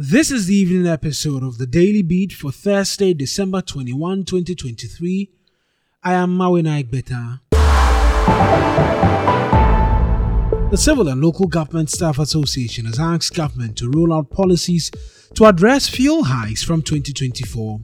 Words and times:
This 0.00 0.30
is 0.30 0.46
the 0.46 0.54
evening 0.54 0.86
episode 0.86 1.42
of 1.42 1.58
the 1.58 1.66
Daily 1.66 2.02
Beat 2.02 2.32
for 2.32 2.52
Thursday, 2.52 3.12
December 3.14 3.60
21, 3.60 4.22
2023. 4.26 5.28
I 6.04 6.12
am 6.12 6.38
Mawina 6.38 6.84
Igbeta. 6.84 7.40
The 10.70 10.76
Civil 10.76 11.08
and 11.08 11.20
Local 11.20 11.48
Government 11.48 11.90
Staff 11.90 12.20
Association 12.20 12.84
has 12.84 13.00
asked 13.00 13.34
government 13.34 13.76
to 13.78 13.90
roll 13.90 14.14
out 14.14 14.30
policies 14.30 14.92
to 15.34 15.46
address 15.46 15.88
fuel 15.88 16.22
hikes 16.22 16.62
from 16.62 16.80
2024. 16.82 17.80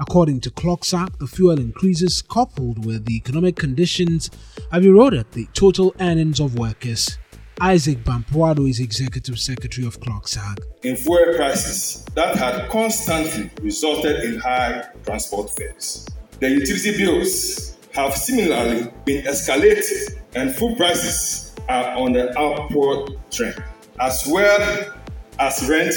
According 0.00 0.40
to 0.40 0.50
CLOGSAG, 0.50 1.20
the 1.20 1.28
fuel 1.28 1.60
increases 1.60 2.22
coupled 2.22 2.84
with 2.84 3.04
the 3.04 3.14
economic 3.14 3.54
conditions 3.54 4.30
have 4.72 4.84
eroded 4.84 5.30
the 5.30 5.46
total 5.54 5.94
earnings 6.00 6.40
of 6.40 6.58
workers. 6.58 7.18
Isaac 7.64 8.02
Bampoe 8.02 8.40
Addo 8.40 8.68
is 8.68 8.80
Executive 8.80 9.38
Secretary 9.38 9.86
of 9.86 10.00
CLOGSAG. 10.00 10.58
In 10.82 10.96
fuel 10.96 11.32
prices 11.36 12.04
that 12.16 12.34
had 12.34 12.68
constantly 12.68 13.52
resulted 13.62 14.24
in 14.24 14.40
high 14.40 14.84
transport 15.06 15.48
fares. 15.48 16.08
The 16.40 16.48
utility 16.50 16.98
bills 16.98 17.76
have 17.92 18.16
similarly 18.16 18.90
been 19.04 19.24
escalated 19.26 20.18
and 20.34 20.52
food 20.52 20.76
prices 20.76 21.54
are 21.68 21.96
on 21.96 22.14
the 22.14 22.36
upward 22.36 23.12
trend, 23.30 23.62
as 24.00 24.26
well 24.28 24.92
as 25.38 25.64
rent 25.68 25.94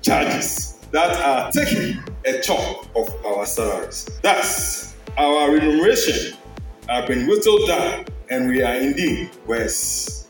charges 0.00 0.78
that 0.92 1.14
are 1.20 1.52
taking 1.52 2.02
a 2.24 2.40
chunk 2.40 2.88
of 2.96 3.10
our 3.26 3.44
salaries. 3.44 4.08
Thus, 4.22 4.96
our 5.18 5.50
remuneration 5.50 6.38
have 6.88 7.06
been 7.06 7.26
whittled 7.26 7.68
down 7.68 8.06
and 8.30 8.48
we 8.48 8.62
are 8.62 8.76
indeed 8.76 9.28
worse 9.46 10.22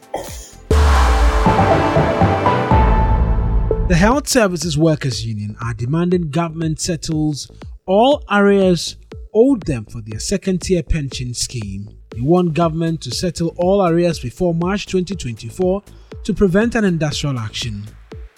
The 3.92 3.98
Health 3.98 4.26
Services 4.26 4.78
Workers 4.78 5.26
Union 5.26 5.54
are 5.60 5.74
demanding 5.74 6.30
government 6.30 6.80
settles 6.80 7.50
all 7.84 8.24
arrears 8.30 8.96
owed 9.34 9.66
them 9.66 9.84
for 9.84 10.00
their 10.00 10.18
second 10.18 10.62
tier 10.62 10.82
pension 10.82 11.34
scheme. 11.34 11.90
They 12.08 12.22
want 12.22 12.54
government 12.54 13.02
to 13.02 13.10
settle 13.10 13.52
all 13.58 13.86
arrears 13.86 14.18
before 14.18 14.54
March 14.54 14.86
2024 14.86 15.82
to 16.24 16.32
prevent 16.32 16.74
an 16.74 16.86
industrial 16.86 17.38
action. 17.38 17.84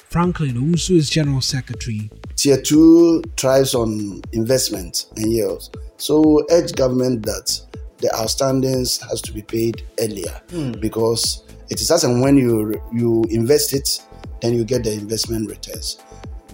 Franklin 0.09 0.57
Owusu 0.57 0.97
is 0.97 1.09
General 1.09 1.41
Secretary. 1.41 2.11
Tier 2.35 2.61
2 2.61 3.23
thrives 3.37 3.77
on 3.77 4.23
investment 4.33 5.07
and 5.19 5.31
yields. 5.31 5.71
So 5.99 6.45
urge 6.51 6.75
government 6.75 7.25
that 7.27 7.61
the 7.99 8.09
outstandings 8.09 9.01
has 9.09 9.23
to 9.23 9.33
be 9.33 9.43
paid 9.43 9.85
earlier 10.01 10.43
mm. 10.49 10.81
because 10.81 11.45
it 11.71 11.81
is 11.81 11.93
as 11.93 12.03
and 12.03 12.21
when 12.21 12.37
you 12.37 12.75
you 12.93 13.25
invest 13.31 13.73
it, 13.73 14.01
then 14.45 14.55
you 14.55 14.65
get 14.65 14.85
the 14.85 14.93
investment 14.93 15.49
returns. 15.49 15.97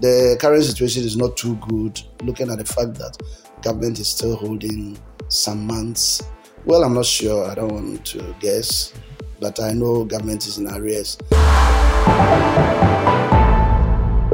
The 0.00 0.36
current 0.40 0.62
situation 0.62 1.02
is 1.02 1.16
not 1.16 1.36
too 1.36 1.56
good, 1.56 2.00
looking 2.22 2.48
at 2.48 2.58
the 2.58 2.64
fact 2.64 2.94
that 2.94 3.16
government 3.62 3.98
is 3.98 4.06
still 4.06 4.36
holding 4.36 4.96
some 5.26 5.66
months. 5.66 6.22
Well, 6.64 6.84
I'm 6.84 6.94
not 6.94 7.04
sure. 7.04 7.50
I 7.50 7.54
don't 7.56 7.72
want 7.72 8.06
to 8.06 8.34
guess, 8.38 8.94
but 9.40 9.58
I 9.58 9.72
know 9.72 10.04
government 10.04 10.46
is 10.46 10.58
in 10.58 10.68
arrears. 10.68 11.16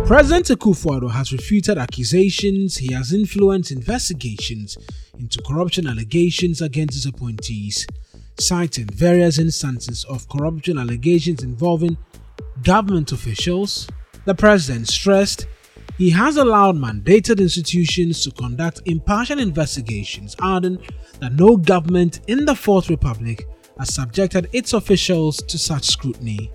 President 0.07 0.47
Akufo-Addo 0.47 1.11
has 1.11 1.33
refuted 1.33 1.79
accusations 1.79 2.77
he 2.77 2.93
has 2.93 3.13
influenced 3.13 3.73
investigations 3.73 4.77
into 5.19 5.43
corruption 5.43 5.87
allegations 5.87 6.61
against 6.61 6.95
his 6.95 7.07
appointees, 7.07 7.87
citing 8.39 8.87
various 8.87 9.39
instances 9.39 10.05
of 10.05 10.29
corruption 10.29 10.79
allegations 10.79 11.43
involving 11.43 11.97
government 12.67 13.13
officials. 13.13 13.87
The 14.25 14.35
president 14.35 14.89
stressed 14.89 15.47
he 15.99 16.11
has 16.11 16.37
allowed 16.37 16.77
mandated 16.77 17.39
institutions 17.39 18.25
to 18.25 18.33
conduct 18.33 18.83
impartial 18.87 19.39
investigations, 19.39 20.35
adding 20.43 20.79
that 21.21 21.35
no 21.35 21.57
government 21.57 22.21
in 22.27 22.45
the 22.45 22.57
Fourth 22.57 22.91
Republic 22.91 23.47
has 23.79 23.95
subjected 23.95 24.49
its 24.53 24.73
officials 24.73 25.37
to 25.37 25.57
such 25.57 25.85
scrutiny. 25.85 26.51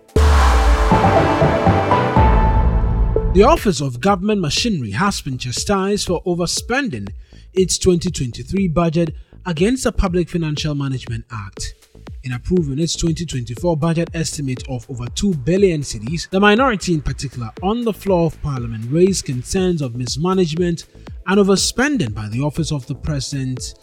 The 3.34 3.46
Office 3.48 3.80
of 3.80 4.02
Government 4.02 4.42
Machinery 4.42 4.92
has 4.92 5.22
been 5.22 5.38
chastised 5.38 6.08
for 6.08 6.22
overspending 6.24 7.08
its 7.54 7.78
2023 7.78 8.68
budget 8.68 9.16
against 9.46 9.86
the 9.86 9.94
Public 9.94 10.28
Financial 10.28 10.76
Management 10.76 11.24
Act. 11.32 11.81
In 12.24 12.34
approving 12.34 12.78
its 12.78 12.96
2024 12.98 13.78
budget 13.78 14.12
estimate 14.14 14.64
of 14.70 14.88
over 14.92 15.08
2 15.08 15.34
billion 15.34 15.82
cedis, 15.82 16.30
the 16.30 16.40
minority 16.40 16.94
in 16.94 17.02
particular 17.02 17.50
on 17.64 17.84
the 17.84 17.92
floor 17.92 18.28
of 18.28 18.40
parliament 18.44 18.86
raised 18.92 19.26
concerns 19.26 19.82
of 19.82 19.96
mismanagement 19.96 20.86
and 21.26 21.40
overspending 21.40 22.14
by 22.14 22.30
the 22.30 22.40
office 22.40 22.72
of 22.72 22.86
the 22.86 22.94
president 22.94 23.74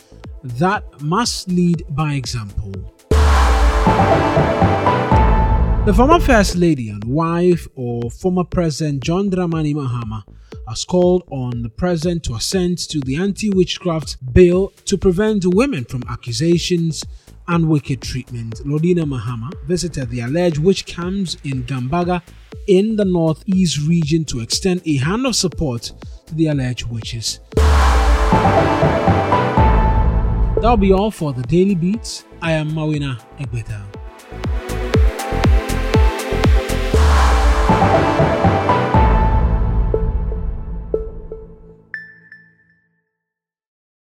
that 0.45 0.85
must 1.03 1.49
lead 1.49 1.83
by 1.91 2.13
example. 2.13 2.71
The 5.85 5.93
former 5.97 6.21
First 6.21 6.55
Lady 6.55 6.91
and 6.91 7.03
wife 7.03 7.67
of 7.77 8.13
former 8.13 8.45
President 8.45 9.03
John 9.03 9.31
Dramani 9.31 9.75
Mahama 9.75 10.23
has 10.69 10.85
called 10.85 11.25
on 11.33 11.63
the 11.63 11.71
President 11.71 12.23
to 12.25 12.35
assent 12.37 12.79
to 12.91 13.01
the 13.01 13.17
anti 13.17 13.51
witchcraft 13.51 14.33
bill 14.33 14.73
to 14.85 14.97
prevent 14.97 15.45
women 15.45 15.85
from 15.85 16.05
accusations 16.09 17.03
and 17.49 17.69
wicked 17.69 18.01
treatment. 18.03 18.57
Lordina 18.65 19.05
Mahama 19.05 19.51
visited 19.67 20.11
the 20.11 20.21
alleged 20.21 20.59
witch 20.59 20.87
camps 20.87 21.37
in 21.45 21.65
Gambaga 21.65 22.23
in 22.67 22.97
the 22.97 23.05
northeast 23.05 23.79
region 23.89 24.25
to 24.27 24.41
extend 24.41 24.83
a 24.87 24.97
hand 24.99 25.27
of 25.27 25.35
support 25.35 25.93
to 26.27 26.35
the 26.35 26.47
alleged 26.49 26.89
witches. 26.89 27.41
That'll 30.61 30.77
be 30.77 30.93
all 30.93 31.11
for 31.11 31.33
the 31.33 31.43
Daily 31.43 31.75
Beats. 31.75 32.25
I 32.43 32.53
am 32.53 32.71
Mawina 32.73 33.19
Egbeta. 33.39 33.98